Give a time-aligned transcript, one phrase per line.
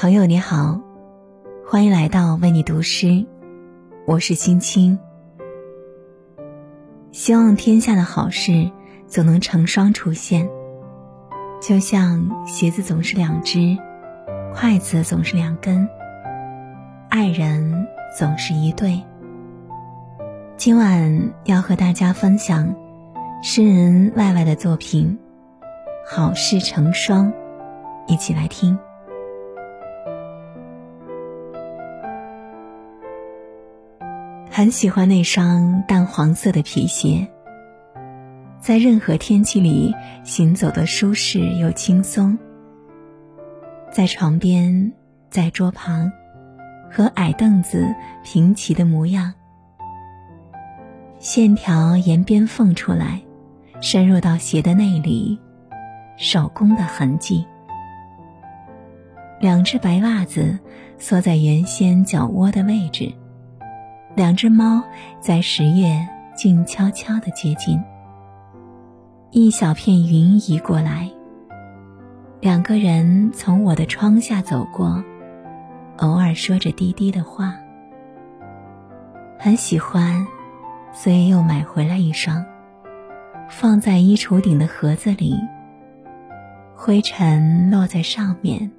[0.00, 0.80] 朋友你好，
[1.66, 3.26] 欢迎来到为你读诗，
[4.06, 4.96] 我是青青。
[7.10, 8.70] 希望天下的好事
[9.08, 10.48] 总能成双出现，
[11.60, 13.76] 就像鞋子总是两只，
[14.54, 15.88] 筷子总是两根，
[17.08, 19.02] 爱人总是一对。
[20.56, 22.72] 今晚要和大家分享
[23.42, 25.18] 诗人外外的作品
[26.08, 27.32] 《好事成双》，
[28.06, 28.78] 一起来听。
[34.58, 37.28] 很喜欢那双淡黄色的皮鞋，
[38.58, 39.94] 在任何天气里
[40.24, 42.36] 行走的舒适又轻松。
[43.92, 44.92] 在床边，
[45.30, 46.10] 在桌旁，
[46.90, 47.94] 和矮凳子
[48.24, 49.32] 平齐的模样，
[51.20, 53.22] 线条沿边缝出来，
[53.80, 55.38] 深入到鞋的内里，
[56.16, 57.46] 手工的痕迹。
[59.38, 60.58] 两只白袜子
[60.98, 63.12] 缩在原先脚窝的位置。
[64.14, 64.82] 两只猫
[65.20, 66.06] 在十月
[66.36, 67.80] 静悄悄的接近，
[69.30, 71.08] 一小片云移过来。
[72.40, 75.02] 两个人从我的窗下走过，
[75.98, 77.54] 偶尔说着低低的话。
[79.38, 80.26] 很喜欢，
[80.92, 82.44] 所以又买回来一双，
[83.48, 85.36] 放在衣橱顶的盒子里。
[86.74, 88.70] 灰尘落在上面，